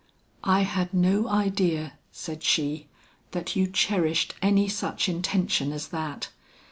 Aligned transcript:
"I 0.43 0.61
had 0.61 0.95
no 0.95 1.27
idea," 1.29 1.93
said 2.11 2.41
he, 2.43 2.87
"that 3.33 3.55
you 3.55 3.67
cherished 3.67 4.33
any 4.41 4.67
such 4.67 5.07
intention 5.07 5.71
as 5.71 5.89
that. 5.89 6.29